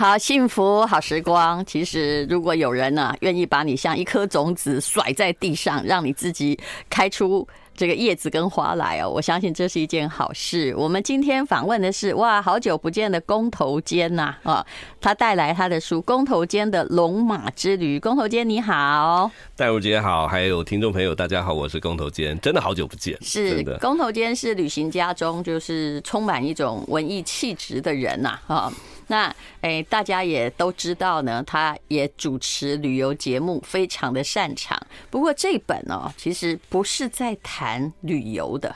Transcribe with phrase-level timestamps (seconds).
[0.00, 1.62] 好幸福好时光。
[1.66, 10.74] 其实，如果有人呢、啊，愿意把你像一颗种子甩在地上，让你自己开出这个叶子跟花来哦，我相信这是一件好事。
[10.74, 14.66] 我们今天访问的是哇，好久不见的工头坚呐啊，
[15.02, 17.98] 他带来他的书《工头坚的龙马之旅》。
[18.00, 23.14] 工头坚你好，戴如姐好，还有听众朋友大家好，我是工头坚，真的好久不见。
[23.20, 28.72] 是工头坚是旅行家中就是充满一种文艺气质的人呐啊。
[29.10, 29.26] 那
[29.62, 34.80] 诶、欸，大家也都知道呢，他也主持旅游节目，非常的擅长。
[35.10, 38.72] 不过这本哦，其实不是在谈旅游的，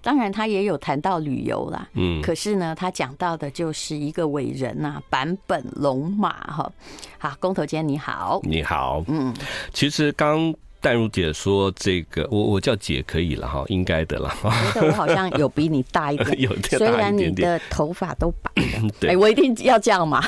[0.00, 1.86] 当然他也有谈到旅游啦。
[1.92, 6.72] 嗯，可是呢，他讲到的就是一个伟人呐，坂本龙马哈。
[7.18, 9.34] 好，工头间你好，你好，嗯，
[9.74, 10.54] 其实刚。
[10.86, 14.32] 淡如姐说：“这个我我叫姐可以了哈，应该的了。
[14.44, 18.88] 我觉得我好像有比你大一点， 有点大一点点，虽然你的头发都白了。
[19.00, 20.22] 对，哎，我一定要这样嘛。”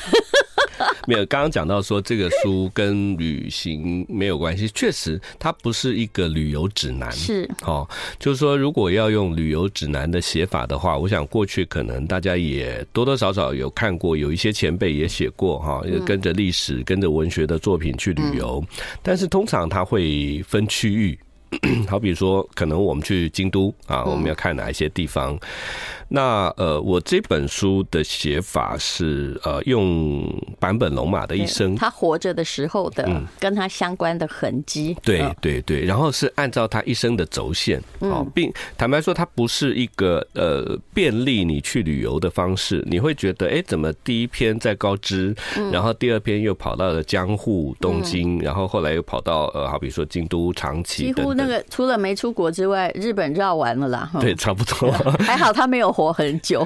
[1.07, 7.11] 没有，刚刚讲到说这个书跟旅行没有关系，确实它不是一个旅游指南。
[7.13, 7.49] 是。
[7.63, 18.65] 哦，就是说如果要用旅游指南的写法的话，我想过去可能大家也多多少少有看过，有一些前辈也写过哈，跟着历史、跟着文学的作品去旅游，
[19.03, 21.19] 但是通常它会分区域，
[21.89, 25.39] 好比说可能我们去京都啊，我们要看哪一些地方。
[26.11, 30.25] 那呃，我这本书的写法是呃，用
[30.59, 33.07] 坂本龙马的一生，他活着的时候的
[33.39, 45.37] 跟他相关的痕迹，对对对，然后是按照他一生的轴线，哦，并坦白说，它不是一个呃便利你去旅游的方式，你会觉得哎，怎么第一篇在高知，
[45.71, 55.98] 然后第二篇又跑到了江户、东京，然后后来又跑到呃，好比说京都、长崎，几乎那个除了没出国之外，日本绕完了啦，对，差不多， 还好他没有。
[55.99, 56.65] 活很久，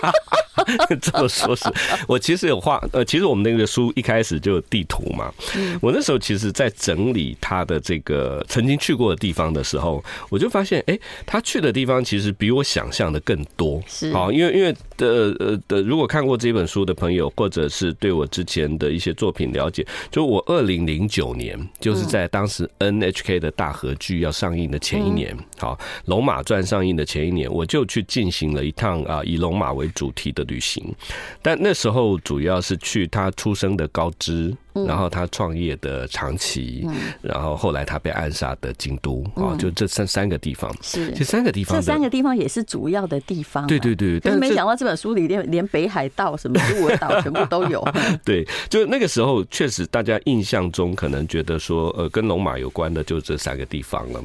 [1.00, 1.64] 这么说是，
[2.06, 5.32] 我其实有画，呃，其实我们那个书一开始就有地图嘛。
[5.80, 13.82] 我那时候其实，在整理他的这个曾经去过的地方的时候，我就发现，哎，他去的地方其实比我想象的更多。
[13.86, 25.74] 是，好，因为因为的呃的，如果看过这本书的朋友，或者是对我之前的一些作品了解，就我二零零九年，就是在当时 NHK 的大合剧要上映的前一年，好，
[26.04, 30.94] 《龙马传》上映的前一年，我就去进行了一趟啊，以龙马为主题的旅行，
[31.40, 34.54] 但那时候主要是去他出生的高知。
[34.72, 36.86] 然后他创业的长崎，
[37.20, 43.66] 然后后来他被暗杀的京都啊，就这三三个地方是这三个地方，这三个地方也是主要的地方。
[43.66, 47.86] 对对对，但是没想到这本书里连连北海道什么鹿儿岛 全部都有。
[48.24, 54.22] 对，就那个时候确实大家印象中可能觉得说，呃，跟龙马有关的就这三个地方了。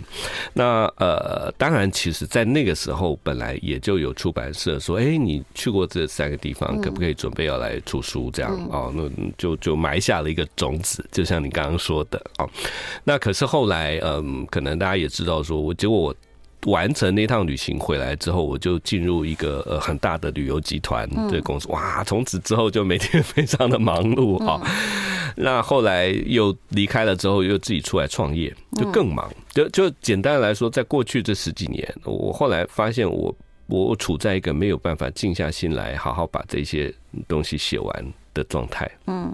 [0.53, 8.29] 那呃，当然，其实，在那个时候本来也就有出版社说，哎，你去过这三个地方，可不可以准备要来出书？
[8.31, 10.35] 这样哦，那就就埋下了一个。
[10.35, 12.45] 一个种子，就像你刚刚说的啊，
[13.05, 16.15] 那可是后来，嗯，可能大家也知道，说我结果我
[16.69, 24.61] 完成那趟旅行回来之后，我就进入一个呃很大的旅游集团的公司，哇，从此之后就每天非常的忙碌啊。
[25.37, 29.31] 那后来又离开了之后，又自己出来创业，就更忙。
[29.53, 33.33] 就就简单来说，在过去这十几年，我后来发现我
[33.67, 36.93] 我处在一个没有办法静下心来好好把这些
[37.25, 38.91] 东西写完的状态。
[39.07, 39.33] 嗯。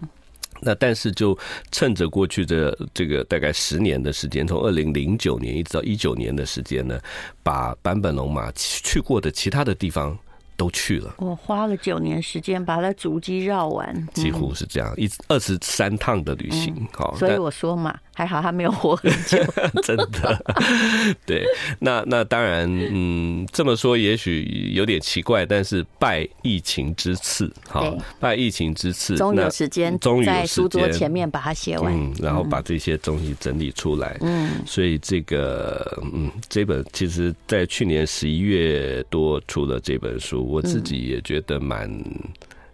[0.62, 1.38] 那但是就
[1.72, 7.00] 趁着过去的这个大概十年的时间，从二零零九年一直到一九年的时间呢，
[7.44, 10.18] 把坂本龙马去过的其他的地方
[10.62, 11.16] 都去了。
[11.18, 16.88] 我花了九年时间把它足迹绕完，几乎是这样，一二十三趟的旅行。
[16.94, 17.98] 好，所以我说嘛。
[18.14, 19.40] 还好他没有活很久，
[19.82, 20.46] 真的。
[21.26, 21.44] 对，
[21.80, 24.44] 那那当然，嗯，这么说也许
[24.76, 41.90] 有点奇怪，但是拜疫情之赐，好，拜疫情之赐，终于有时间，终于在书桌前面把它写完，嗯，然后把这些东西整理出来，嗯，所以这个，嗯，这本其实在去年十一月多出了这本书，我自己也觉得蛮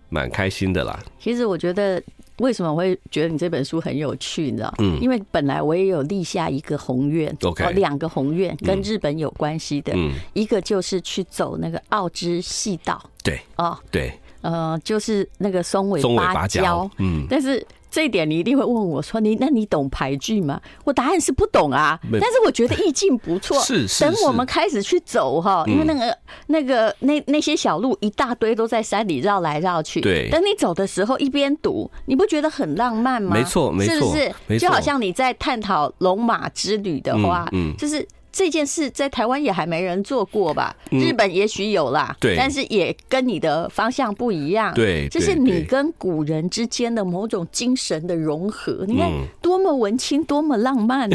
[0.10, 1.00] 蛮开心的啦。
[1.20, 2.02] 其实我觉得。
[2.40, 4.52] 为什么我会觉得你这本书很有趣？
[4.52, 4.72] 你知道？
[4.78, 17.66] 嗯，因为本来我也有立下一个宏愿，OK，两个宏愿跟日本有关系的，嗯，一个就是去走那个奥之细道，对，哦，对，呃，就是那个松尾芭蕉，嗯，但是。
[17.98, 23.60] 这一点你一定会问我说：“你那你懂排剧吗？”我答案是不懂啊，但是我觉得意境不错。
[23.62, 24.04] 是是。
[24.04, 26.16] 等我们开始去走哈，因为那个
[26.46, 30.00] 那个那那些小路一大堆都在山里绕来绕去。
[30.00, 30.30] 对。
[30.30, 33.36] 等你走的时候，一边读，你不觉得很浪漫吗？
[33.36, 34.60] 没错，没错，是不是？
[34.60, 38.08] 就好像你在探讨龙马之旅的话，嗯，就是。
[38.38, 40.76] 这件事在台湾也还没人做过吧？
[40.92, 44.72] 日本也许有啦，对，但是也跟你的方向不一样。
[44.76, 48.86] 对，这是你跟古人之间的某种精神的融合。
[48.88, 49.12] 你看
[49.42, 51.10] 多么文青，多么浪漫。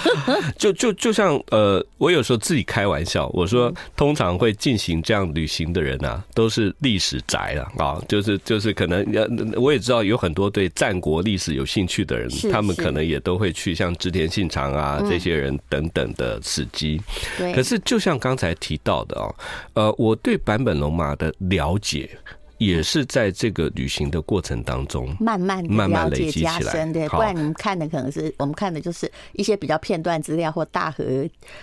[0.58, 9.02] 就就就像呃，我有时候自己开玩笑，我说通常会进行这样旅行的人啊，都是历史宅了啊，就是就是可能
[9.56, 16.38] 我也知道有很多对战国历史有兴趣的人，他们可能也都会去像织田信长啊这些人等等的
[17.54, 19.34] 可是就像刚才提到的哦，
[19.74, 22.18] 呃，我对坂本龙马的了解。
[22.58, 31.04] 也是在这个旅行的过程当中，慢慢慢慢累积加深，对，不然你们看的可能是我们看的就是一些比较片段资料或大河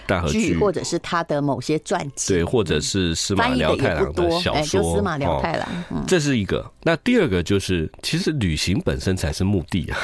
[0.07, 5.67] 大河剧，或者是他的某些传记，对，或者是司马辽太郎的小说，就司马辽太郎，
[6.07, 6.65] 这是一个。
[6.83, 9.97] 那第二个就是，其实旅行本身才是目的啊，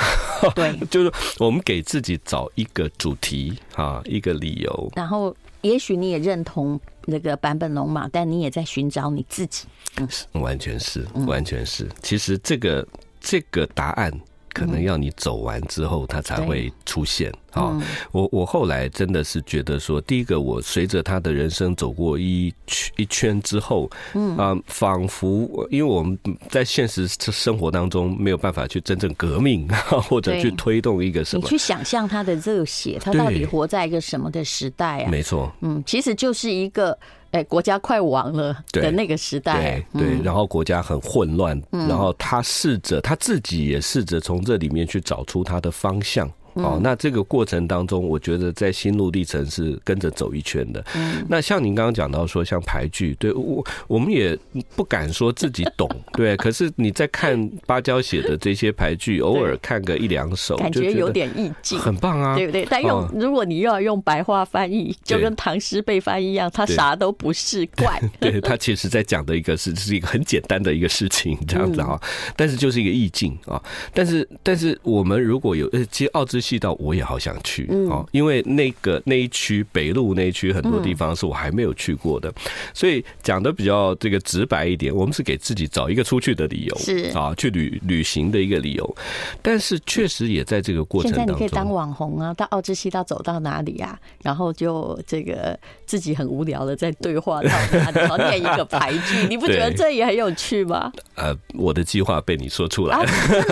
[0.56, 9.68] 对， 就是我们给自己找一个主题啊，一个理由，然后也许你也认同那个版本龙马，但你也在寻找你自己。
[9.98, 10.08] 嗯，
[10.42, 11.88] 完全是，完全是。
[12.02, 12.88] 其实这个
[13.19, 14.12] 这个答案，
[14.53, 17.31] 可能要你走完之后，它才会出现。
[17.51, 17.77] 啊，
[18.13, 26.18] 我我后来真的是觉得说，第一个，我随着他的人生走过一圈一圈之后，嗯啊，仿佛因为我们
[26.48, 29.68] 在现实生活当中没有办法去真正革命，
[30.07, 35.09] 或者去推动一个什么，你去想象他的热血，他到底活在一个什么的时代啊？
[35.12, 36.97] 没错，嗯，其实就是一个。
[37.31, 46.30] 哎，国家快亡了的那个时代，对，对，然后国家很混乱，然后他试着他自己也试着从这里面去找出他的方向。
[46.53, 50.83] 哦，那这个过程当中，我觉得在心路历程是跟着走一圈的。
[50.95, 54.38] 嗯，那像您刚刚讲到说，像牌剧，对我我们也
[54.75, 56.36] 不敢说自己懂， 对。
[56.36, 62.68] 可是你在看芭蕉写的这些牌剧，偶尔看个一两首，感觉有点意境，很棒啊，对不对？
[62.69, 67.97] 但用如果你又要用白话翻译，就跟唐诗被翻译一样，他啥都不是怪。
[68.19, 71.97] 对，他其实在讲的一个是是一个很简单的一个事情，这样子啊，
[72.36, 73.62] 但是就是一个意境啊。
[73.94, 76.41] 但是但是我们如果有呃，其实奥兹。
[76.42, 82.34] 细到我也好想去哦，因为那个那一区北路那一区很多地方是我还没有去过的，
[82.74, 88.96] 所以讲的比较这个直白一点，我们是给自己找一个出去的理由，是啊，去旅旅行的一个理由。
[89.42, 100.92] 但是确实也在这个过程当中，现在你可以当网红啊，到奥之西到走到哪里啊，然后就这个自己很无聊的在对话到哪里，然后念一个牌句，你不觉得这也很有趣吗？
[101.14, 103.04] 呃，我的计划被你说出来了，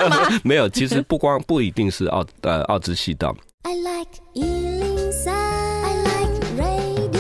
[0.10, 2.79] 啊、 没有，其实不光不一定是奥呃奥。
[2.80, 3.36] 知悉到。
[3.64, 7.20] I like 103, I like radio。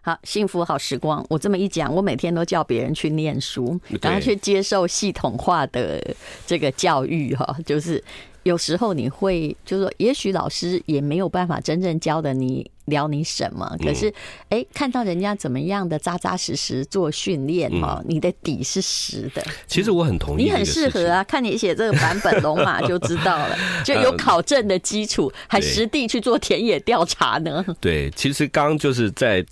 [0.00, 1.26] 好，幸福好时光。
[1.28, 6.02] 我这么一讲，我每天都叫别人去念书，然后去接受系统化的
[6.46, 7.34] 这个教育。
[7.34, 8.02] 哈，就是
[8.48, 12.70] 有时候你会，就是说，也许老师也没有办法真正教的你。
[12.88, 13.70] 聊你什么？
[13.84, 14.10] 可是，
[14.48, 19.44] 哎，看到人家怎么样的扎扎实实做训练哈，你的底是实的。
[19.66, 21.22] 其实我很同意，你很适合啊。
[21.22, 23.54] 看你写这个版本龙马 就知道了，
[23.84, 27.62] 就有考证的基础，还实地去做田野调查呢。
[27.78, 29.44] 对，其实刚就是在。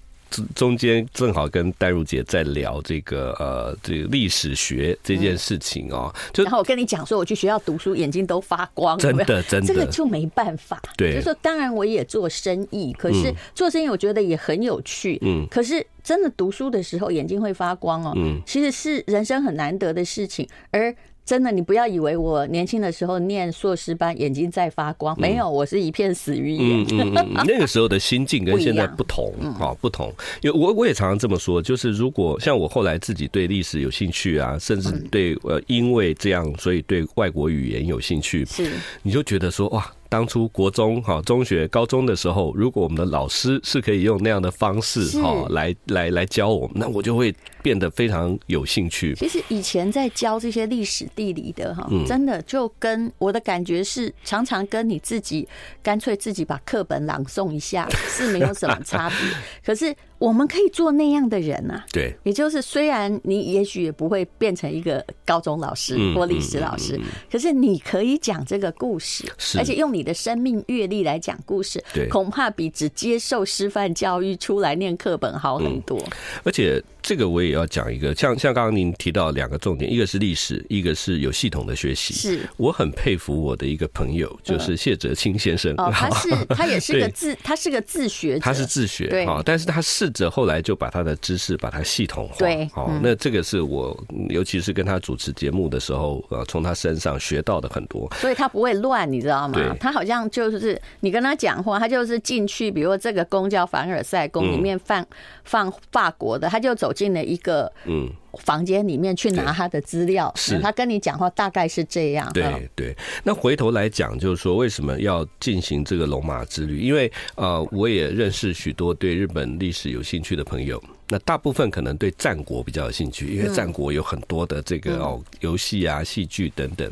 [0.55, 10.81] 中间正好跟戴茹姐在聊这个呃，这个历史学这件事情哦，就然后我跟你讲说，我去学校读书，眼睛都发光，真的真的，这个就没办法。
[10.97, 20.95] 对，就是说当然我也做生意，可是做生意我觉得也很有趣，嗯，可是真的读书的时候眼睛会发光哦，嗯，其实是人生很难得的事情，而。
[21.27, 26.61] 真的，你不要以为我年轻的时候念硕士班眼睛在发光，没有，我是一片死鱼眼。
[26.63, 30.15] 嗯嗯嗯、 那个时候的心境跟现在不同啊，不同。
[30.41, 38.71] 因为我我也常常这么说，就是如果像我后来自己对历史有兴趣啊，甚至对呃，因为这样，所以对外国语言有兴趣，是
[39.03, 39.93] 你就觉得说哇。
[40.09, 49.15] 当初国中哈、中学、高中的时候，如果我们的老师是可以用那样的方式哈来来来教我们，那我就会变得非常有兴趣。
[49.15, 55.47] 其实以前在教这些历史地理的哈，真的就跟我的感觉是，常常跟你自己
[55.83, 59.19] 干脆自己把课本朗诵一下是没有什么差别。
[59.65, 59.95] 可是。
[60.19, 66.99] 我们可以做那样的人啊，对，也就是虽然你也许也不会变成一个高中老师或历史老师，
[67.31, 69.25] 可是你可以讲这个故事，
[69.59, 76.03] 而且用你的生命阅历来讲故事，恐怕比只接受师范教育出来念课本好很多。
[76.45, 82.13] 而且这个我也要讲一个，像像刚刚您提到两个重点，一个是历史，一个是有系统的学习。
[82.13, 85.73] 是，我很佩服我的一个朋友，就是谢哲清先生。
[85.79, 92.35] 哦，他是 他也是个自，他是个自学，他是自学，对，但是他试着后来就把他的知识把它系统化。
[92.39, 93.97] 对，好，那这个是我，
[94.29, 98.13] 尤其是跟他主持节目的时候，呃，从他身上学到的很多。
[98.17, 99.77] 所以他不会乱，你知道吗？
[99.79, 105.07] 他好像就是你跟他讲话，他就是进去，比如说这个宫叫凡尔赛宫，里面放
[105.45, 108.11] 放法国的，他就走进了一个嗯。
[108.37, 110.33] 房间里面去拿他的资料。
[110.37, 112.31] 是，他跟你讲话大概是这样。
[112.33, 112.97] 对对。
[113.25, 116.81] 那回头来讲，就是说为什么要进行这个龙马之旅？
[116.81, 120.83] 因为呃，我也认识许多对日本历史有兴趣的朋友。
[121.09, 126.91] 那大部分可能对战国比较有兴趣，因为战国有很多的这个哦游戏啊、戏剧等等。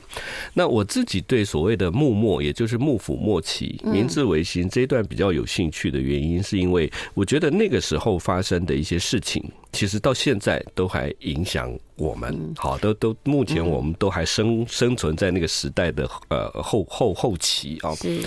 [0.53, 12.53] 那我自己对所谓的幕末，也就是幕府末期、明治维新这一段比较有兴趣的原因，是因为我觉得那个时候发生的一些事情，其实到现在都还影响我们。
[12.59, 17.95] 好，都都目前我们都还生生存在那个时代的呃后后后期啊。
[17.95, 18.21] 是，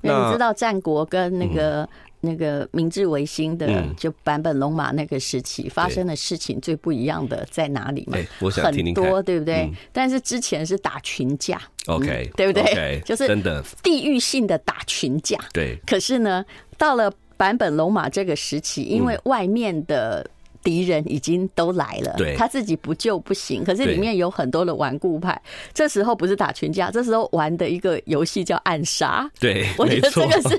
[0.00, 1.88] 那你知道战国跟那个？
[2.20, 8.18] 那个明治维新的就版本龙马那个时期发生的事情最不一样的在哪里嘛？
[8.40, 9.04] 我想听听看。
[9.04, 9.70] 很多对不对？
[9.92, 13.00] 但是之前是打群架，OK， 对不对？
[13.06, 15.38] 就是真的地域性的打群架。
[15.52, 15.78] 对。
[15.86, 16.44] 可是呢，
[16.76, 20.28] 到了版本龙马这个时期，因为外面的。
[20.62, 23.64] 敌人已经都来了，他自己不救不行。
[23.64, 25.40] 可是里面有很多的顽固派，
[25.72, 29.30] 这时候不是打群架，这时候玩的一个游戏叫暗杀。
[29.38, 30.58] 对，我觉得这个是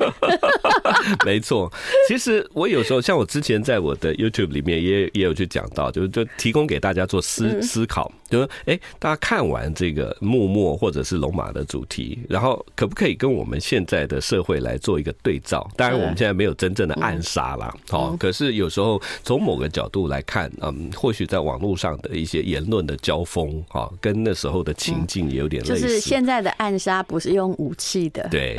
[1.25, 1.71] 没错。
[2.07, 15.69] 其实我有时候像我之前在我的 YouTube 里面也也有去讲到，就是就提供给大家做思思考，就是哎，大家看完这个幕末或者是龙马的主题，然后可不可以跟我们现在的社会来做一个对照？
[15.75, 19.99] 当然我们现在没有真正的暗杀啦，好，可是有时候从某个角度。
[19.99, 25.81] 度来看，嗯，或许在网络上的一些言论的交锋，哈，跟那时候的情境也有点类似。
[25.81, 28.57] 就是现在的暗杀不是用武器的，对，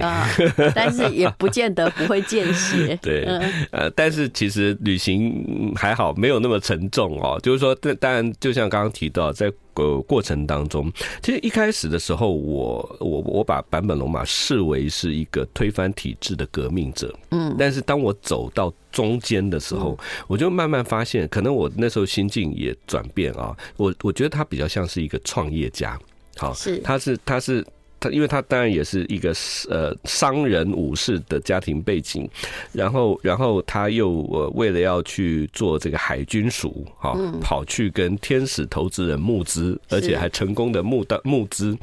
[0.75, 3.25] 但是也不见得不会见血， 对，
[3.70, 7.40] 呃，但是其实旅行还好，没有那么沉重哦。
[7.42, 9.50] 就是说，当然，就像刚刚提到，在。
[9.80, 25.99] 呃，过程当中，其实一开始的时候，我我我把坂本龙马视为是一个推翻体制的革命者，嗯，但是当我走到中间的时候，我就慢慢发现，可能我那时候心境也转变啊，我我觉得他比较像是一个创业家，
[26.37, 27.64] 好，是，他是他是。
[28.00, 29.33] 他因为他当然也是一个
[29.69, 32.28] 呃商人武士的家庭背景，
[32.73, 41.76] 然后然后他又呃为了要去做这个海军署哈，跑去跟天使投资人募资，而且还成功的募到募资。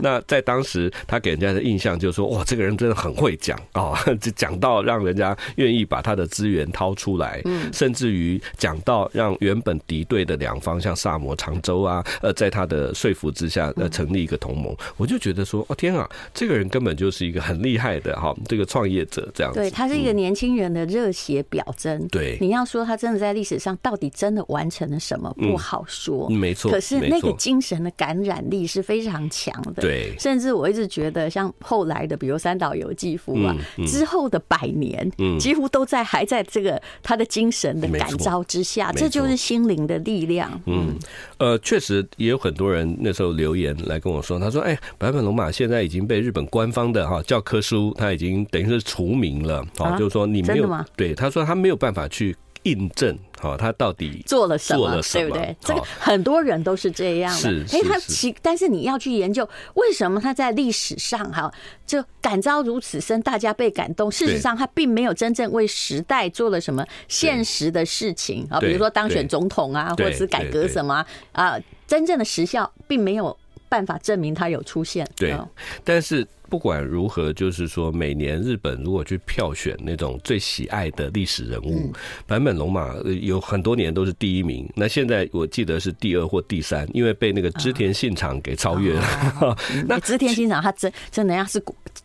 [0.00, 14.72] 那在当时他给人家的印象就是说，哇，这个人真的很会讲啊， 就讲到让人家愿意把他的资源掏出来，甚至于讲到让原本敌对的两方像萨摩、常州啊，呃，在他的说服之下呃成立一个同盟。
[14.96, 15.63] 我就觉得说。
[15.68, 19.60] 哦天啊，这个人根本就是一个很厉害的哈，这个创业者这样子。
[19.60, 22.06] 对，他是一个年轻人的热血表征。
[22.08, 26.28] 对，你要说他真的在历史上到底真的完成了什么，不好说。
[26.28, 26.70] 没错。
[26.70, 29.80] 可是那个精神的感染力是非常强的。
[29.80, 30.14] 对。
[30.18, 33.56] 甚至我一直觉得，像后来的，比如三岛由纪夫啊，
[33.86, 40.60] 之后的百年，几乎都在还在这个他的精神的感召之下，这就是心灵的力量。
[40.66, 40.94] 嗯，
[41.38, 49.64] 呃，确实也有很多人那时候留言来跟我说，他说：“哎，白本龙马。”现在已经被日本官方的哈教科书，他已经等于是除名了。
[49.76, 55.56] 好，就是说你没有对他说他没有办法去印证，哦，他到底做了什么，对不对？
[55.60, 57.64] 这个很多人都是这样的。
[57.70, 61.52] 哎，他其但是你要去研究为什么他在历史上哈
[61.86, 64.10] 就感召如此深，大家被感动。
[64.10, 71.56] 事实上，他并没有真正为时代做了什么现实的事情啊，比如说当选总统啊，或者是改革什么啊，
[71.86, 73.36] 真正的实效并没有。
[73.74, 75.36] 办法证明他有出现，对。
[75.82, 81.92] 但是不管如何，就是说，每年日本如果去票选那种最喜爱的历史人物，
[82.28, 84.70] 坂本龙马有很多年都是第一名。
[84.76, 89.56] 那现在我记得是第二或第三，因为被那个织田信长给超越了。
[89.88, 91.60] 那织田信长他真真的要是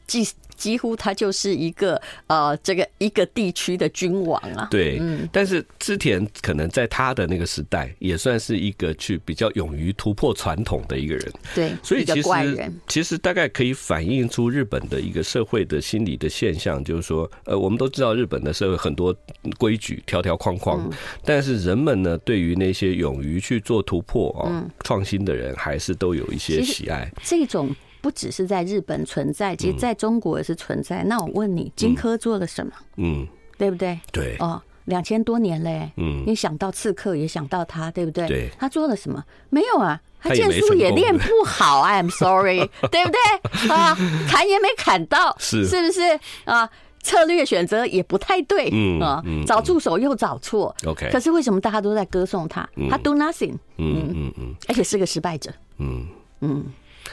[0.07, 0.27] 继。
[0.59, 4.67] 几乎他就是一个呃，这个一个地区的君王啊。
[4.69, 11.33] 对，嗯，但是织田可能在他的那个时代也算是一个去比较勇于突破传统的一个人。
[11.55, 19.15] 对，所以其实其实大概可以反映出日本的一个社会的心理的现象，就是说，呃，我们都知道日本的社会很多
[19.57, 20.91] 规矩条条框框，
[21.23, 27.09] 但是人们呢，对于那些勇于去做突破啊、创新的人，还是都有一些喜爱。
[27.23, 27.73] 这种。
[28.01, 31.03] 不只是在日本存在，其实在中国也是存在。
[31.03, 32.71] 那我问你，荆轲做了什么？
[32.97, 33.27] 嗯，
[33.57, 33.99] 对不对？
[34.11, 34.35] 对。
[34.39, 38.27] 哦，两千多年嘞，嗯，你想到刺客，也想到他，对不对？
[38.27, 39.23] 对，他做了什么？
[39.49, 42.59] 没有啊，他剑术也练不好，I'm sorry，
[42.91, 43.69] 对不对？
[43.69, 43.95] 啊，
[44.27, 46.01] 砍也没砍到，是是不是
[46.45, 46.69] 啊？
[47.01, 51.09] 策略选择也不太对，嗯啊，找助手又找错，OK。
[51.09, 52.69] 可是为什么大家都在歌颂他？
[52.89, 56.05] 他 do nothing，嗯嗯嗯，而且是个失败者，嗯
[56.41, 56.65] 嗯。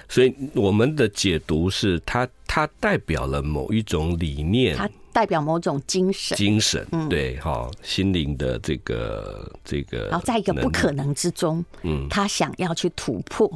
[0.08, 10.08] 所以我们的解读是它它代表了某一种理念，它代表某种精神，精神，对哈，心灵的这个这个。
[10.08, 13.50] 然后在一个不可能之中，嗯，他想要去突破。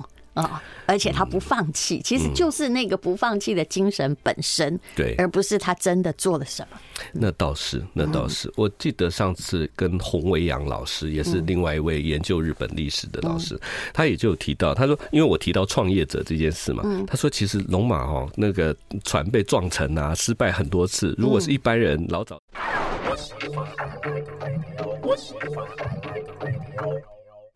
[0.44, 0.62] 啊！
[0.87, 6.78] 而且他不放弃，其实就是那个不放弃的精神本身，对，而不是他真的做了什么。
[7.12, 8.52] 那倒是，那倒是。
[8.56, 13.59] 我记得上次跟洪维阳老师，也是另外一位研究日本历史的老师，
[13.92, 22.40] 他也就有提到，他说，因为我提到创业者这件事嘛，他说其实龙马哦，那个船被撞沉啊，失败很多次，如果是一般人，老早。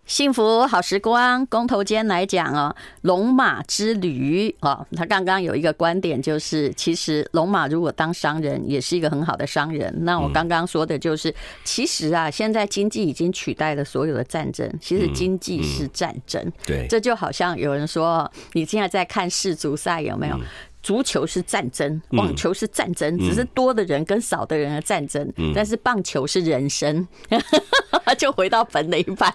[0.07, 9.93] 幸福好时光，公投间来讲哦，龙马之旅哦，他刚刚有一个观点，就是其实龙马如果当商人，也是一个很好的商人。
[10.01, 11.35] 那我刚刚说的就是，
[11.65, 16.53] 其实啊，现在经济已经取代了所有的战争，其实经济是战争。
[16.67, 20.39] 对，这就好像有人说，你现在在看世足赛，有没有？
[20.85, 25.27] 足球是战争，网球是战争，只是多的人跟少的人的战争。
[25.55, 27.09] 但是棒球是人生，
[28.19, 29.35] 就回到本垒板。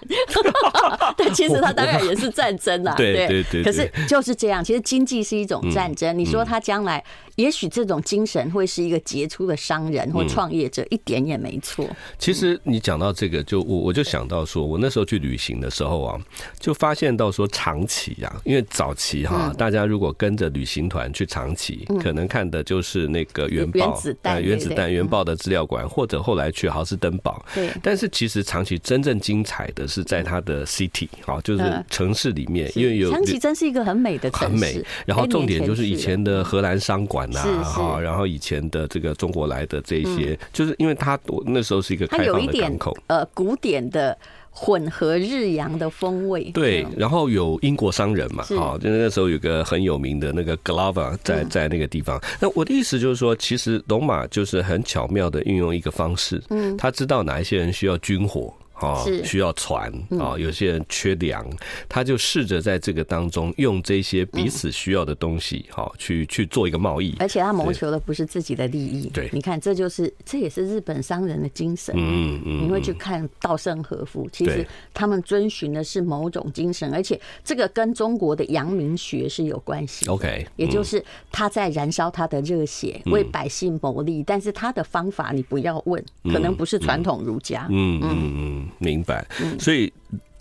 [1.18, 3.64] 但其实他当然也是战争啊， 对对对。
[3.64, 6.16] 可是就是这样，其实经济是一种战争。
[6.16, 7.04] 你说他将来
[7.34, 11.84] 也许这种精神会是一个杰出的商人或创业者，一点也没错。
[12.16, 16.20] 其实你讲到这个，就我我就想到说，我那时候去旅行的时候啊，
[16.60, 21.39] 就发现到说长期啊，因为早期哈，大家如果跟着旅行团去长。
[21.40, 27.42] 长期可能看的就是那个原爆、原子弹、原子弹、原爆的资料馆，或者后来去豪斯登堡。
[27.54, 34.84] 对，但是其实长期真正精彩的是在它的 city 啊，就是城市里面，因为有长崎真是一个很美的城市，很美。
[35.06, 44.16] 然后重点就是以前的荷兰商馆呐，哈，然后以前的这个中国来的这些，就是因为它那时候是一个开放的港口，呃，古典的。
[44.50, 52.20] 混合日洋的风味，对，然后有英国商人嘛，啊，就那时候有个很有名的那个 Glover 在在那个地方。
[52.40, 58.52] 那我的意思就是说，其实龙马就是很巧妙的运用一个方式，嗯，他知道哪一些人需要军火。
[58.80, 61.46] 哦，需要船啊，有些人缺粮，
[61.88, 67.14] 他就试着在这个当中用这些彼此需要的东西，好去去做一个贸易。
[67.18, 69.08] 而且他谋求的不是自己的利益。
[69.08, 71.94] 对，你看，这就是这也是日本商人的精神。
[71.96, 80.08] 嗯嗯，你会去看稻盛和夫，其实他们遵循的是某种精神，而且这个跟中国的阳明学是有关系。
[80.08, 87.66] OK，也就是他在燃烧他的热血，为百姓谋利，但是他的方法你不要问，可能不是传统儒家。
[87.68, 88.68] 嗯嗯嗯。
[88.78, 89.24] 明白，
[89.58, 89.92] 所以。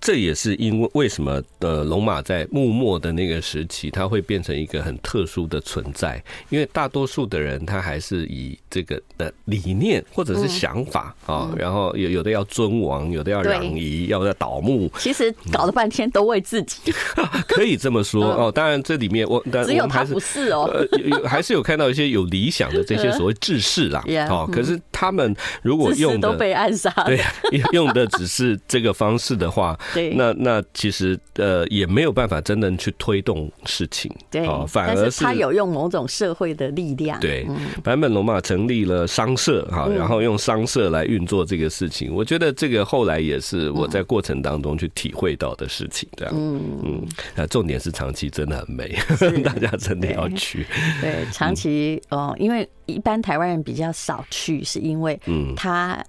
[0.01, 6.23] 这也是因为为什么呃，龙马在幕末的那个时期，它会变成一个很特殊的存在。
[6.49, 14.89] 因为大多数的人，他还是以这个的理念或者是想法啊，然后有有的要尊王，有的要攘夷，要要倒幕。
[14.97, 16.93] 其实搞了半天都为自己，
[17.47, 18.51] 可以这么说哦。
[18.51, 20.69] 当然这里面我但只有他不是哦，
[21.03, 24.03] 有还是有看到一些有理想的这些所谓志士啦。
[24.29, 27.19] 哦，可是他们如果用的都被暗杀，对，
[27.73, 29.77] 用的只是这个方式的话。
[29.95, 37.19] 对，那那其实呃也没有办法真正去推动事情，对，反而是他有用某种社会的力量。
[37.19, 37.45] 对，
[37.83, 46.33] 坂本龙马成立了商社哈，然后用商社来运作这个事情，我觉得这个后来也是我在过程当中去体会到的事情，这样。
[46.35, 48.95] 嗯嗯，那重点是长崎真的很美，
[49.43, 50.65] 大家真的要去。
[51.01, 56.03] 对，长崎哦，因为一般台湾人比较少去，是因为嗯，他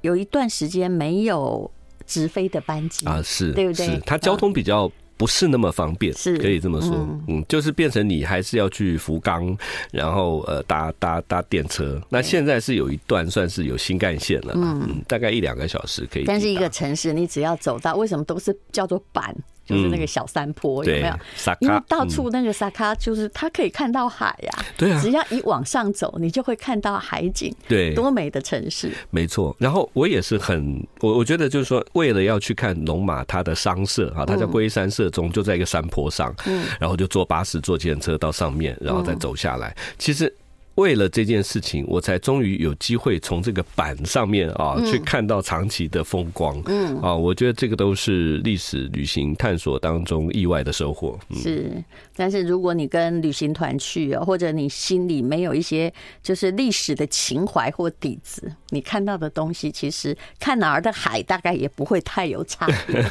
[0.00, 1.70] 有一段时间没有。
[2.08, 3.86] 直飞的班机啊，是，对不对？
[3.86, 6.90] 是，它交通比较不是那么方便，是可以这么说。
[7.28, 9.56] 嗯，就是变成你还是要去福冈，
[9.92, 12.00] 然后呃搭搭搭电车。
[12.08, 16.24] 那现在是有一段算是有新干线了，嗯，大概一两个小时可以。
[16.24, 19.34] 但是一个城市，你只要走到，为什么都是叫做坂？
[19.68, 21.14] 就是那个小山坡，有没有？
[21.60, 24.64] 因为到处那个沙卡，就是它可以看到海呀。
[24.78, 27.54] 对啊，只要一往上走，你就会看到海景。
[27.68, 28.90] 对，多美的城市。
[29.10, 29.54] 没错。
[29.58, 39.76] 然后我也是很，我我觉得就是说，为了要去看龙马它的商社啊，它叫龟山社中，就在一个山坡上，嗯，然后就坐巴士、坐计程车到上面，然后再走下来。
[39.98, 40.34] 其实。
[40.78, 46.62] 为了这件事情，我才终于有机会从这个板上面啊去看到长崎的风光。
[46.66, 51.18] 嗯啊，我觉得这个都是历史旅行探索当中意外的收获。
[51.34, 51.82] 是，
[52.14, 63.02] 但是如果你跟旅行团去，或者你心里没有一些就是历史的情怀或底子，你看到的东西，其实看哪儿的海大概也不会太有差别，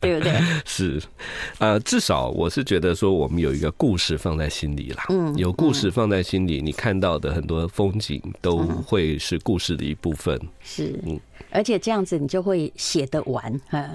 [0.00, 0.32] 对不对？
[0.66, 1.00] 是，
[1.58, 5.04] 呃，至少我是觉得说，我们有一个故事放在心里啦。
[5.10, 10.40] 嗯，有故事放在心里，你看到的很多风景都会是故事的一部分。
[10.62, 13.86] 是，嗯，而且这样子你就会写得完哈。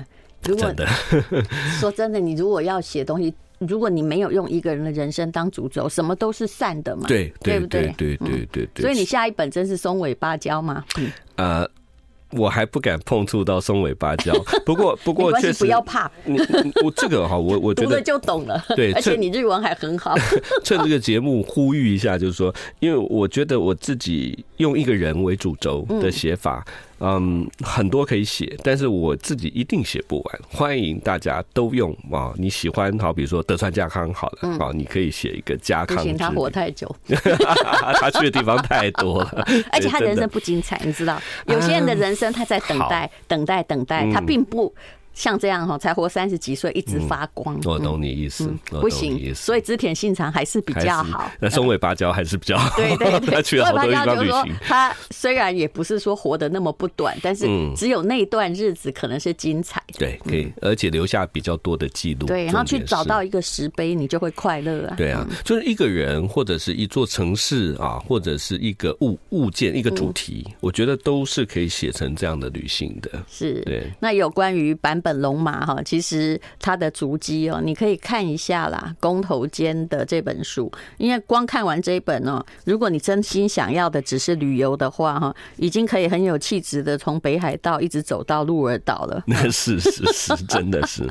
[0.43, 0.71] 如果
[1.79, 7.91] 说真的，你如果要写东西，如果你没有用一个人的人生当主轴，什么都是散的嘛，对对不对？
[7.97, 8.83] 对对对对。
[8.83, 10.85] 所以你下一本真是松尾芭蕉吗？
[10.99, 11.69] 嗯，呃。
[12.31, 14.33] 我还不敢碰触到松尾芭蕉，
[14.65, 16.39] 不过不过确实不要怕，你
[16.83, 20.15] 我这个哈，我我觉得就懂了， 对，而且你日文还很好。
[20.63, 26.65] 趁这个节目呼吁一下，就是说，因为我觉得我自己用一个人为主轴的写法。
[27.01, 30.39] 嗯，很多可以写，但是我自己一定写不完。
[30.49, 35.95] 欢迎大家都用啊，你喜欢好，比如说德川家康好了，啊，你可以写一个家康。
[35.95, 36.93] 不行，他活太久，
[38.01, 44.73] 他去的地方太多了，而且他人生不精彩，你知道，有些人的人生他在等待，等待，等待，他并不。
[45.19, 47.59] 像这样哈，才活三十几岁，一直发光。
[47.65, 51.29] 我懂你意思，不行，所以织田信长还是比较好。
[51.41, 52.73] 那松尾芭蕉还是比较好。
[52.77, 54.55] 对对对，他去了好多地方旅行。
[54.61, 59.83] 他虽然也不是说活得那么不短，但是只有那段日子可能是精彩。
[59.97, 62.25] 对，可以，而且留下比较多的记录。
[62.25, 64.95] 对，然后去找到一个石碑，你就会快乐啊。
[64.95, 73.11] 对啊，就是一个人，或者是一座城市啊，或者是一个物物件，一个主题，我觉得都是可以写成这样的旅行的。
[73.27, 73.91] 是，对。
[73.99, 75.81] 那有关于版本龙马哈。
[75.83, 89.23] 其实他的足迹哦，你可以看一下啦，《工头间》的这本书，因为光看完这一本哦，如果你真心想要的只是旅游的话哈，已经可以很有气质的从北海道一直走到鹿儿岛了。
[89.25, 91.07] 那 是是是，真的是，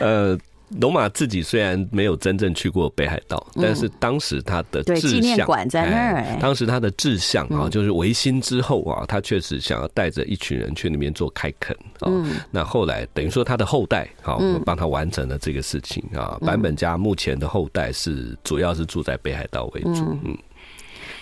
[0.00, 0.38] 呃。
[0.80, 6.38] 龙马自己虽然没有真正去过北海道，但是当时他的志向，纪念馆在那儿。
[6.40, 12.10] 当时他的志向啊，就是维新之后啊，他确实想要带着一群人去那边做开垦啊。
[12.50, 16.38] 那后来等于说他的后代啊，帮他完成了这个事情啊。
[16.40, 20.18] 版本家目前的后代是主要是住在北海道为主。
[20.24, 20.36] 嗯，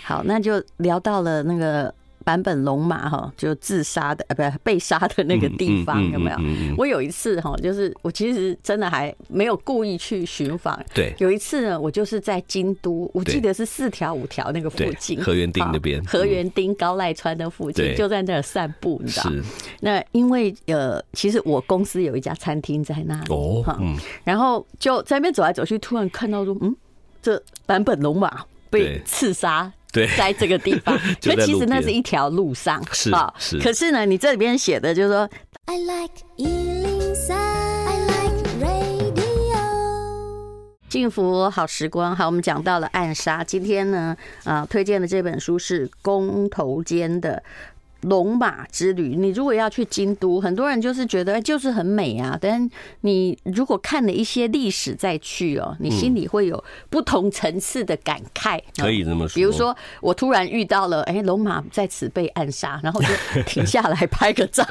[0.04, 1.92] 好，那就聊到了那个。
[2.30, 6.36] 坂本龙马哈，就自杀的呃，不被杀的那个地方有没有？
[6.76, 10.80] 我有一次哈，就是我其实真的还没有故意去寻访。
[10.94, 19.30] 对，有一次呢，我就是在京都，我记得是四条五条那个附近，河原町那边，河原町高濑川的附近，就在那儿散步，你知道？
[19.80, 26.76] 那因为呃，其实我公司有一家餐厅在那里哦，嗯，然后就在那边走来走去，突然看到说，嗯，
[27.20, 29.72] 这坂本龙马被刺杀。
[29.92, 33.58] 对，在这个地方， 所以其实那是一条路上，是啊，是。
[33.58, 35.28] 可是呢，你这里边写的就是说
[35.66, 36.14] ，I like
[40.88, 42.16] 幸福好时光。
[42.16, 47.40] 好，我们讲到了暗杀，今天呢，啊，推荐的这本书是公投间的。
[48.02, 52.38] 龙马之旅，你如果要去京都，很多人就是觉得就是很美啊。
[52.40, 52.68] 但
[53.02, 58.60] 你如果看了一些历史再去哦，你心里会有不同层次的感慨。
[58.76, 63.08] 可以这么说，比如说我突然遇到了，哎，龙马在此被暗杀，然后就
[63.46, 64.64] 停下来拍个照。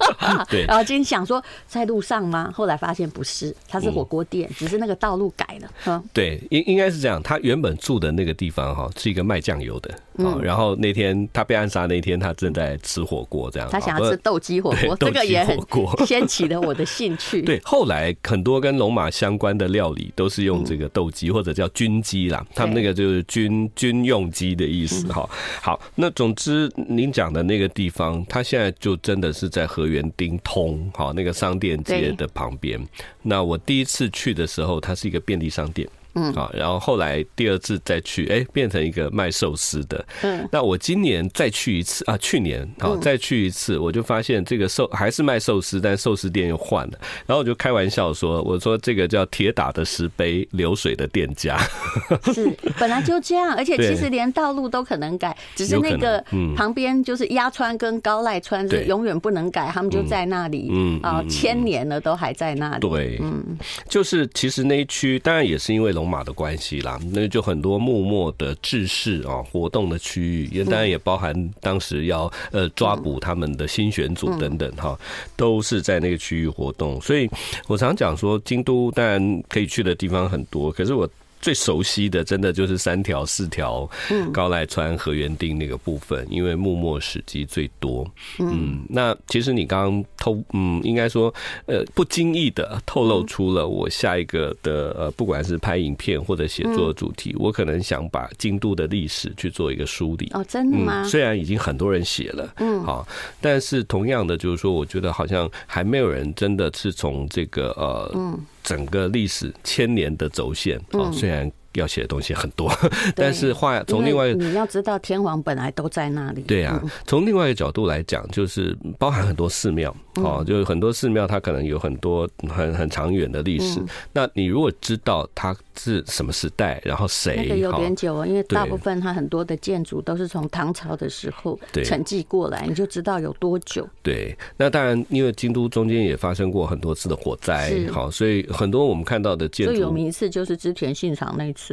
[0.50, 2.50] 对，然后今天想说在路上吗？
[2.54, 5.70] 后来发现不是，它是火锅店，只是那个道路改了。
[5.86, 7.22] 嗯，对，应应该是这样。
[7.22, 9.94] 他原本住的那个地方哈，是一个卖酱油的。
[10.18, 12.78] 嗯，然后那天他被暗杀那天，他正在。
[12.82, 15.58] 吃火锅这样，他想要吃斗鸡火锅， 这个也很
[16.06, 17.40] 掀起了我的兴趣。
[17.46, 25.28] 对，后来很多跟龙马相关的料理都是用这个斗鸡或者叫军鸡啦，他们那个就是军军用鸡的意思哈。
[25.62, 32.78] 好，那总之您讲的那个地方，他现在就真的是在河源町通哈那个商店街的旁边。
[33.22, 35.88] 那我第一次去的时候，它是一个便利商店。
[36.14, 40.04] 嗯，啊，然后后来第二次再去，哎，变成一个卖寿司的。
[40.22, 46.98] 嗯，那我今年再去一次啊，去年啊再去一次，我就发现这个寿还是卖寿司，但寿司店又换了。
[47.26, 51.58] 然后我就开玩笑说，我说这个叫铁打的石碑，流水的店家。
[52.32, 52.48] 是，
[52.78, 56.24] 本来就这样，而且其实连道路都可能改，只是那个
[56.54, 62.88] 旁边就是鸭川跟高濑川是永远不能改，他们就在那里，嗯啊，千年了都还在那里。
[62.88, 63.42] 对，嗯，
[63.88, 66.03] 就是其实那一区当然也是因为龙。
[66.04, 74.98] 马的关系啦，那就很多幕末的志士啊活动的区域，也当然也包含当时要呃抓捕他们的新选组等等哈，
[75.36, 77.00] 都是在那个区域活动。
[77.00, 77.28] 所以
[77.66, 81.08] 我常讲说，京都当然可以去的地方很多，可是我
[81.44, 83.86] 最熟悉的，真的就是三条四条
[84.32, 88.10] 高濑川河原町那个部分，因为幕末史迹最多。
[88.38, 91.32] 嗯，那其实你刚刚透，嗯，应该说，
[91.66, 100.30] 呃，不经意的透露出了我下一个的呃，不管是拍影片或者写作的主题，我可能想把京都的历史去做一个梳理。
[100.32, 101.04] 哦，真的吗？
[101.04, 103.06] 虽然已经很多人写了，嗯，好，
[103.42, 108.40] 但是同样的，就是说，我觉得好像还没有人真的是从这个呃，嗯。
[108.64, 112.70] 整个历史千年的轴线啊，虽然要写的东西很多，
[113.14, 116.42] 但是话从另外你要知道，天皇本来都在那里。
[116.42, 123.80] 对啊，从另外一个角度来讲，就是包含很多寺庙哦，就是很多寺庙它可能有很多很很长远的历史。
[124.12, 125.54] 那你如果知道它。
[125.76, 126.80] 是什么时代？
[126.84, 127.34] 然后谁？
[127.36, 133.84] 那个有点久啊，因为大部分它很多的建筑都是从唐朝的时候沉寂过来，你就知道有多久。
[134.00, 141.63] 对，那当然，因为京都中间也发生过很多次的火灾，好，所以很多我们看到的建筑最有名一次就是织田信长那一次。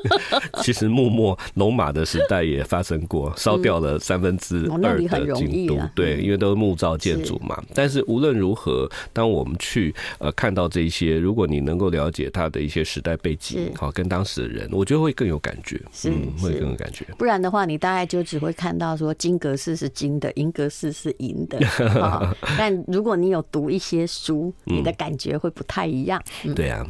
[0.62, 5.78] 其实幕末龙马的时代也发生过，烧掉了三分之二的京都。
[5.94, 7.62] 对，因为都是木造建筑嘛。
[7.74, 13.72] 但是无论如何，当我们去呃看到这些，如果你能够了解它的一些时代背景。
[13.76, 17.04] 好，跟当时的人，我觉得会更有感觉，嗯会更有感觉。
[17.18, 21.58] 不然的话，你大概就只会看到说金阁寺是金的，银阁寺是银的。
[22.56, 26.22] 但如果你有读一些书，你的感觉会不太一样。
[26.54, 26.86] 对啊，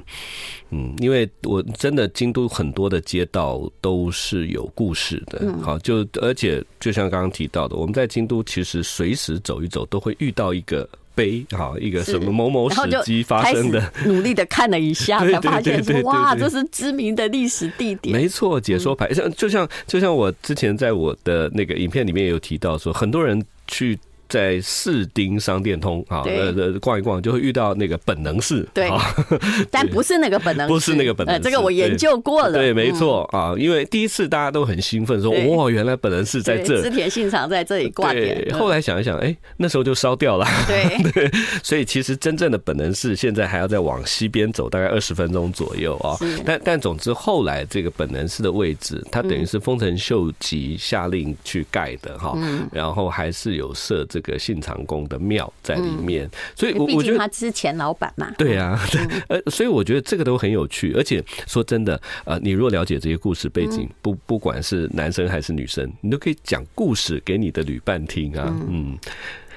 [0.71, 5.51] 嗯，因为我真的京都很多的街道都是有故事的。
[5.63, 10.87] 好，就而且就像刚刚提到的，我们在京都其实随时走一走都会遇到一个。
[11.17, 18.15] 碑好一个什么某某史迹发生的，努力的看了一下， 才发现说哇，这是知名的历史地点。
[18.15, 23.99] 没错，解说牌像就像就像我之前在我的那个影片里面有提到说，很多人去。
[24.29, 28.91] 在四丁商店通啊，呃，逛一逛就会遇到那个本能寺，对，
[29.71, 41.13] 但不是那个本能，不是那个本能，这个我研究过了，对，没错啊，因为第一次大家都很兴奋，说哇，原来本能寺在这，织田信长在这里挂点，后来想一想，哎，那时候就烧掉了，对。
[41.13, 41.31] 对，
[41.63, 52.37] 所以其实真正的本能寺现在还要再往西边走大概二十分钟左右啊，但但总之后来这个本能寺的位置，它等于是丰臣秀吉下令去盖的哈，
[52.73, 54.05] 然后还是有设。
[54.17, 58.33] 这个信长公的庙在里面，所以我我觉得他是前老板嘛。
[58.39, 58.81] 对啊，
[59.29, 60.95] 呃，所以我觉得这个都很有趣。
[60.95, 68.57] 而且说真的，呃，你若了解这些故事背景，不不管是男生还是女生，你都可以讲故事给你的旅伴听啊。
[68.71, 68.97] 嗯，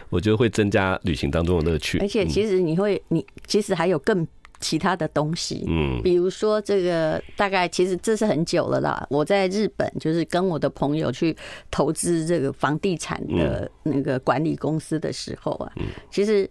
[0.09, 1.99] 我觉得会增加旅行当中的乐趣。
[1.99, 4.27] 而且其实你会，你其实还有更。
[4.59, 9.05] 其他的东西，嗯，比如说这个，大概其实这是很久了啦。
[9.09, 11.35] 我在日本就是跟我的朋友去
[11.71, 15.71] 投资这个房地产的那个管理公司的时候啊，
[16.11, 16.49] 其实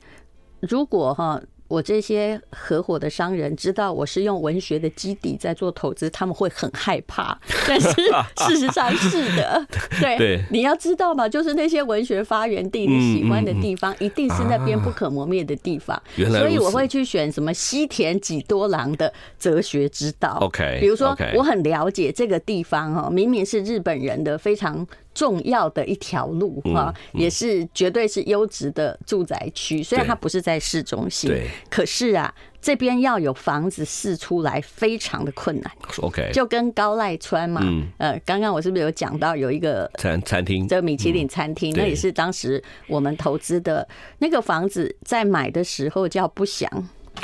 [0.60, 1.40] 如果哈。
[1.68, 7.38] 我这些合伙的商人知道我是用文学的基底在做投资，他们会很害怕。
[7.66, 7.88] 但是
[8.48, 9.66] 事实上是的，
[10.00, 16.02] 对，你要知道嘛，就是那些文学发源地，你喜欢的地方，一定是那边不可磨灭的地方。
[16.16, 20.38] 所以我会去选什么西田几多郎的哲学之道。
[20.40, 24.86] OK，比如说我很了解这个地方哦，明明是日本人的非常。
[25.18, 29.82] 重要的一条路哈，也是绝对是优质的住宅区。
[29.82, 35.72] 虽然它不是在市中心，对，可是啊，这边要有房子试出来非常的困难。
[36.02, 37.60] OK，就跟高赖川嘛，
[37.96, 43.86] 呃，刚刚我是不是有讲到有一个餐餐厅，这个米其林餐厅，那也是当时我们投资的
[44.18, 46.70] 那个房子，在买的时候叫不详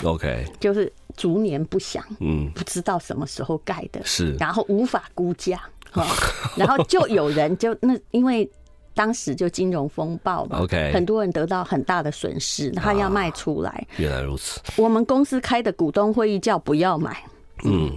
[0.02, 5.62] ，OK，就是逐年不详，嗯，不知道什么时候盖的，是，然后无法估价。
[6.57, 8.50] 然后就有人就那，因为
[8.94, 13.87] 当时就金融风暴嘛，OK，很多人得到很大的损失，他要卖出来。
[13.96, 14.61] 原来如此。
[14.76, 17.16] 我们公司开的股东会议叫不要买。
[17.64, 17.90] 嗯。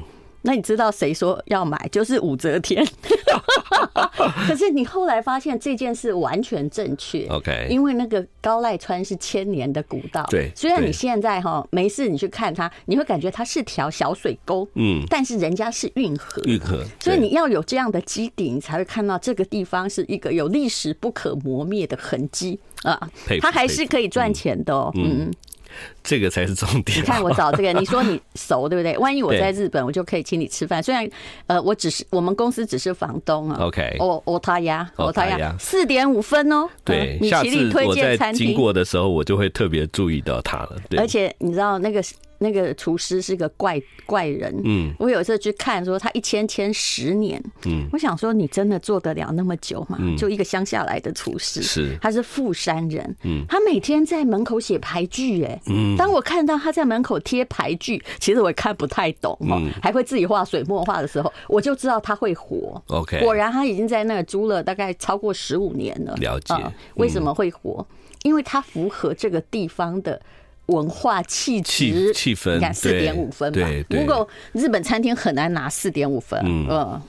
[0.47, 1.77] 那你知道谁说要买？
[1.91, 2.88] 就是武则天。
[4.47, 7.27] 可是你后来发现这件事完全正确。
[7.27, 10.25] OK，因为那个高赖川是千年的古道。
[10.29, 14.65] 对，虽然你现在哈没事，你去看它，你会感觉它是条小水沟。
[14.75, 16.41] 嗯，但是人家是运河。
[16.43, 16.81] 运河。
[17.01, 22.97] 所以你要有这样的基底，你才会看到这个地方是一个有历史不可磨灭的痕迹啊。
[23.41, 24.89] 它还是可以赚钱的哦。
[24.95, 25.29] 嗯。
[26.03, 26.97] 这个才是重点。
[26.97, 28.97] 你看我找这个， 你说你熟对不对？
[28.97, 30.82] 万一我在日本，我就可以请你吃饭。
[30.82, 31.08] 虽然
[31.47, 33.58] 呃，我只是我们公司只是房东啊。
[33.62, 36.67] OK，我我，他呀，我，他呀，四点五分哦。
[36.84, 40.77] 对，米其林推荐餐厅经过的时候，我就会特别注意到他了。
[40.89, 42.01] 对，而且你知道那个
[42.39, 44.54] 那个厨师是个怪怪人。
[44.63, 47.41] 嗯，我有一次去看，说他一签签十年。
[47.65, 49.97] 嗯，我想说你真的做得了那么久吗？
[50.00, 53.15] 嗯，就一个乡下来的厨师，是他是富山人。
[53.23, 62.82] 嗯，他每天在门口写牌具，哎，嗯，当我看到他在门口贴牌具，其实我也看不太懂，嗯，还会自己画水墨画的时候，我就知道他会活。
[62.88, 66.15] OK，果然他已经在那儿租了大概超过十五年了。
[66.15, 66.56] 了解，
[66.95, 67.86] 为什么会活？
[68.23, 70.19] 因为它符合这个地方的
[70.67, 73.67] 文化气质、气氛，你看四点五分吧。
[73.89, 76.39] 如果日本餐厅很难拿四点五分。
[76.45, 77.01] 嗯，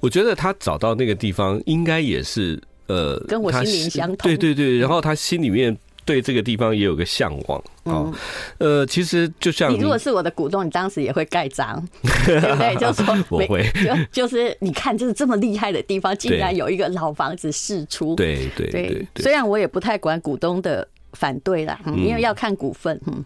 [0.00, 4.16] 我觉得他找到那个地方，应该也是呃，跟我心灵相通。
[4.22, 7.64] 对对对，然后他心里面对这个地方也有个向往。
[7.84, 8.12] 嗯，
[8.58, 11.84] 呃，其实就像你如果是我的股东，你当时也会盖章，
[12.26, 12.76] 对不对？
[12.76, 13.64] 就说 不会，
[14.12, 18.14] 就就是你看，就是这么厉害的地方，竟然有一个老房子释出。
[18.16, 20.86] 对对对，虽然我也不太管股东的。
[21.12, 23.00] 反对啦，因为要看股份。
[23.06, 23.22] 嗯，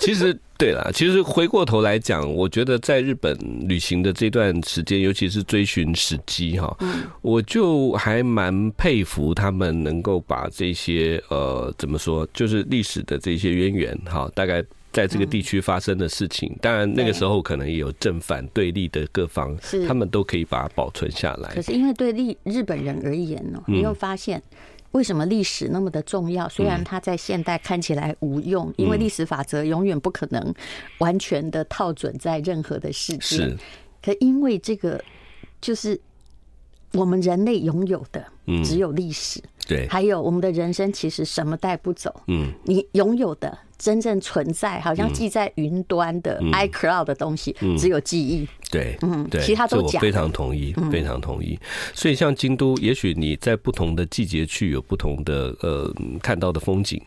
[0.00, 3.36] 其实对啦， 其实回过头来讲，我觉得在日本
[3.68, 6.76] 旅行的这段时间，尤其是追寻史迹哈，
[7.22, 19.56] 我就还蛮佩服他们能够把这些呃怎么说，就是历史的这些渊源哈，大概在这个地区发生的事情，当然那个时候可能也有正反对立的各方，
[19.86, 21.54] 他们都可以把它保存下来。
[21.54, 24.42] 可是因为对日日本人而言呢，你又发现。
[24.92, 26.48] 为什么历史那么的重要？
[26.48, 30.54] 虽然它在现代看起来无用，因为历史法则永远不可能
[30.98, 33.56] 完全的套准在任何的事件。
[34.02, 35.02] 可因为这个，
[35.60, 36.00] 就是
[36.92, 38.24] 我们人类拥有的
[38.64, 42.22] 只有历史，对，还有我们的人生其实什么带不走。
[42.28, 43.58] 嗯，你拥有的。
[43.78, 48.46] 真正存在，好像记在云端的 iCloud 的东西，只有记忆。
[48.70, 50.00] 对，嗯，对，其他都假。
[50.00, 51.58] 非常同意，非常同意。
[51.94, 57.00] 所以，像京都，也许你在不同的季节去，有不同的呃看到的风景。